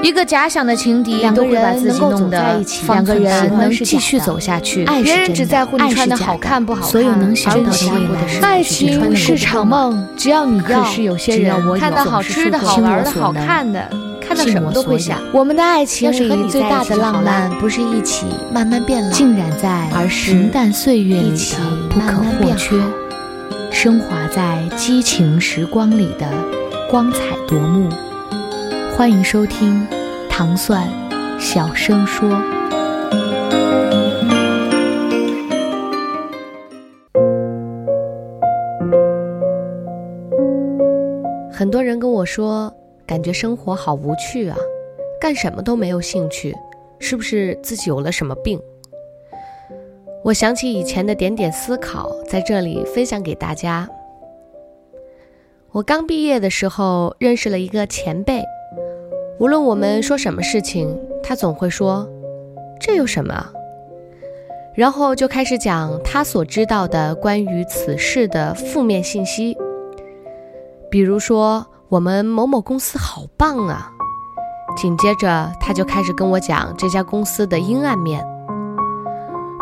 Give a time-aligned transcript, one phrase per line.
[0.00, 4.84] 一个假想的情敌，两个人能够走在一起两个人能是继续走下去。
[4.84, 13.90] 爱是别人真的只在乎你爱是穿的假的好看不好看，所有能想到的未来是爱情是的不够场梦，只要你要，可是有些只要人我有看到好吃的、好玩的、好看的，
[14.20, 15.18] 看到什么都会想。
[15.32, 21.60] 我们的爱情要是和里最大的浪漫不是一起慢慢变老，浸染在而是平淡岁月里一起的
[21.90, 22.80] 不可或缺，
[23.72, 26.26] 升华在激情时光里的
[26.88, 27.18] 光彩
[27.48, 27.88] 夺目。
[28.98, 29.86] 欢迎收听
[30.28, 30.82] 《糖蒜
[31.38, 32.28] 小声说》。
[41.48, 42.74] 很多人跟我说，
[43.06, 44.56] 感觉生活好无趣啊，
[45.20, 46.52] 干什么都没有兴趣，
[46.98, 48.60] 是不是自己有了什么病？
[50.24, 53.88] 我想起以前的点点思考，在这里分享给大家。
[55.70, 58.42] 我刚毕业的时候认识了一个前辈，
[59.38, 62.08] 无论我们说什么事情，他总会说
[62.80, 63.46] ：“这有什么？”
[64.74, 69.56] 然后就开始讲他所知道的关于此事的负面信息，
[70.90, 73.92] 比如说我们某某公司好棒啊，
[74.76, 78.24] 紧接着他就开始跟我讲这家公司的阴暗面。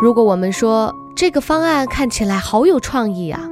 [0.01, 3.43] 如果我们说这个方案看起来好有创意啊，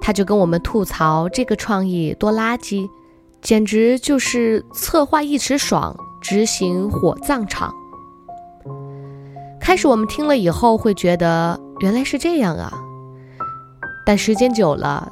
[0.00, 2.88] 他就跟我们吐槽这个创意多垃圾，
[3.46, 7.72] 简直就是策划一时爽，执行火葬场。
[9.60, 12.72] 开始我们听了以后会觉得原来是这样啊，
[14.04, 15.08] 但时间久了，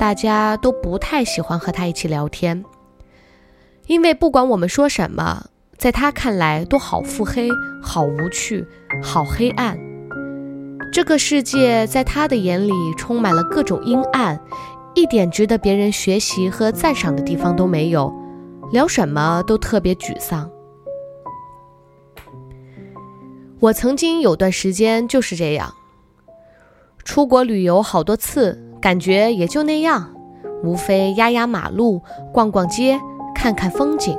[0.00, 2.64] 大家都不太喜欢和他一起聊天，
[3.86, 5.46] 因为不管我们说什么，
[5.78, 7.48] 在他看来都好腹黑、
[7.80, 8.66] 好无趣、
[9.00, 9.78] 好黑暗。
[10.92, 14.40] 这个世界在他的眼里充满了各种阴暗，
[14.94, 18.12] 一点值得别人学习和赞赏的地方都没有，
[18.72, 20.50] 聊什么都特别沮丧。
[23.60, 25.72] 我曾经有段时间就是这样，
[27.04, 30.14] 出国旅游好多次，感觉也就那样，
[30.64, 32.02] 无非压压马路、
[32.32, 32.98] 逛逛街、
[33.34, 34.18] 看看风景，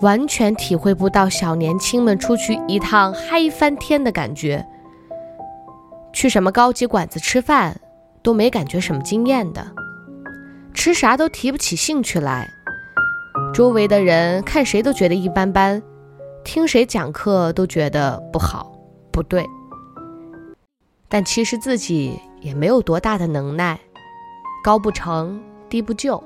[0.00, 4.66] 完全体会不到小年轻们出去一趟嗨翻天的感觉。
[6.12, 7.78] 去什么高级馆子吃饭，
[8.22, 9.66] 都没感觉什么惊艳的，
[10.74, 12.52] 吃啥都提不起兴趣来，
[13.54, 15.80] 周围的人看谁都觉得一般般。
[16.44, 18.76] 听谁讲课都觉得不好、
[19.10, 19.46] 不对，
[21.08, 23.80] 但其实自己也没有多大的能耐，
[24.62, 25.40] 高不成
[25.70, 26.22] 低不就。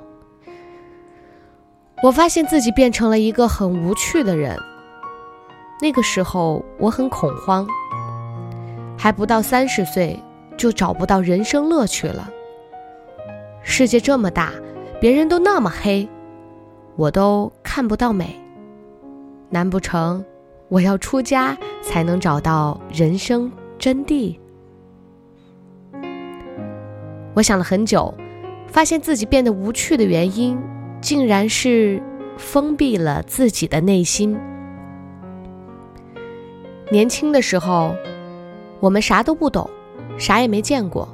[2.02, 4.58] 我发现自己变成了一个很无趣的人。
[5.80, 7.64] 那个时候我很恐慌，
[8.98, 10.18] 还不到三十岁
[10.56, 12.28] 就找不到人生乐趣了。
[13.70, 14.50] 世界这么大，
[14.98, 16.08] 别人都那么黑，
[16.96, 18.34] 我都看不到美。
[19.50, 20.24] 难不成
[20.68, 24.36] 我要出家才能找到人生真谛？
[27.34, 28.12] 我想了很久，
[28.66, 30.58] 发现自己变得无趣的原因，
[31.02, 32.02] 竟然是
[32.38, 34.36] 封闭了自己的内心。
[36.90, 37.94] 年轻的时候，
[38.80, 39.68] 我们啥都不懂，
[40.16, 41.06] 啥也没见过，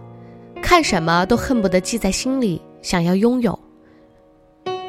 [0.64, 3.56] 看什么都恨不得记在心里，想要拥有。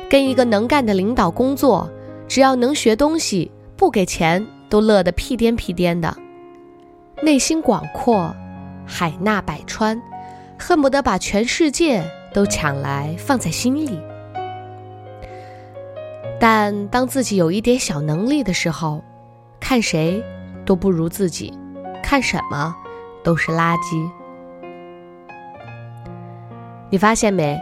[0.09, 1.91] 跟一个能干的领导工作。
[2.29, 6.15] 只要能学东西，不给钱都乐得屁颠屁颠的，
[7.21, 8.33] 内心广阔，
[8.83, 10.01] 海纳百川，
[10.57, 12.03] 恨不得把全世界
[12.33, 13.99] 都抢来放在心里。
[16.39, 19.03] 但当自己有一点小能力的时候，
[19.59, 20.23] 看谁
[20.65, 21.53] 都不如自己，
[22.01, 22.73] 看什么
[23.23, 24.09] 都是垃圾。
[26.89, 27.59] 你发现没？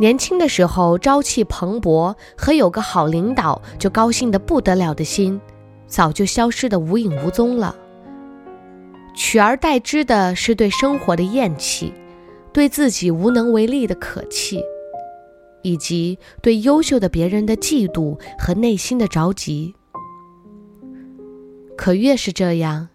[0.00, 5.40] 年轻的时候朝气蓬勃和有个好领导就高兴的不得了的心，
[5.86, 7.76] 早就消失的无影无踪了。
[9.14, 11.94] 取而代之的是对生活的厌弃，
[12.52, 14.60] 对自己无能为力的可气，
[15.62, 19.76] 以及对优秀的别人的嫉妒和内心的着急。
[21.76, 22.88] 可越是这样，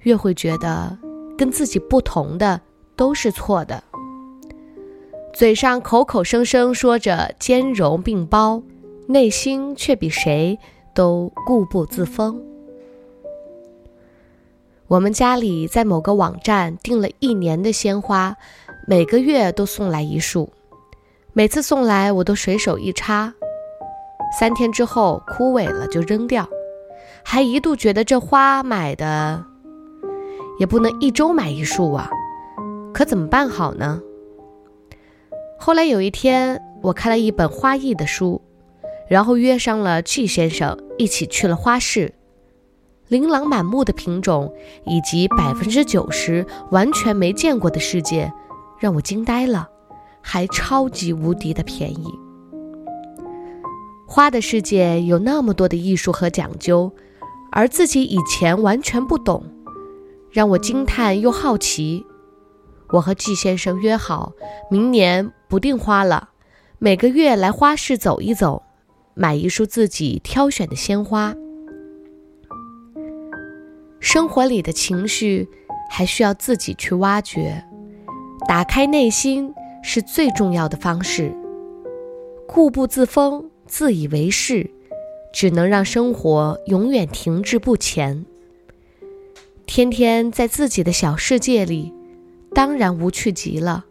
[0.00, 0.98] 越会觉得
[1.38, 2.60] 跟自己不同的
[2.94, 3.82] 都是错的。
[5.32, 8.62] 嘴上口口声声说着兼容并包，
[9.06, 10.58] 内心却比谁
[10.94, 12.42] 都固步自封。
[14.88, 18.36] 我们家里在某个网站订了一年的鲜花，
[18.86, 20.52] 每个月都送来一束，
[21.32, 23.32] 每次送来我都随手一插，
[24.38, 26.46] 三天之后枯萎了就扔掉，
[27.24, 29.42] 还一度觉得这花买的
[30.60, 32.10] 也不能一周买一束啊，
[32.92, 34.02] 可怎么办好呢？
[35.64, 38.42] 后来有一天，我看了一本花艺的书，
[39.08, 42.12] 然后约上了季先生一起去了花市。
[43.06, 44.52] 琳琅满目的品种
[44.84, 48.32] 以及百分之九十完全没见过的世界，
[48.80, 49.68] 让我惊呆了，
[50.20, 52.06] 还超级无敌的便宜。
[54.08, 56.90] 花的世界有那么多的艺术和讲究，
[57.52, 59.44] 而自己以前完全不懂，
[60.28, 62.04] 让我惊叹又好奇。
[62.92, 64.32] 我和季先生约好，
[64.70, 66.28] 明年不订花了，
[66.78, 68.62] 每个月来花市走一走，
[69.14, 71.34] 买一束自己挑选的鲜花。
[73.98, 75.48] 生活里的情绪
[75.88, 77.64] 还需要自己去挖掘，
[78.46, 81.34] 打开内心是最重要的方式。
[82.46, 84.70] 固步自封、自以为是，
[85.32, 88.26] 只能让生活永远停滞不前。
[89.64, 91.94] 天天在自己的小世界里，
[92.54, 93.86] 当然无趣极了。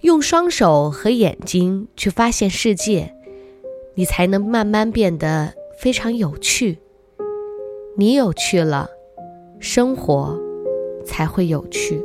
[0.00, 3.14] 用双手和眼睛去发现世界，
[3.94, 6.78] 你才能慢慢变得非常有趣。
[7.96, 8.90] 你有趣了。
[9.60, 10.36] 生活
[11.06, 12.02] 才会有趣。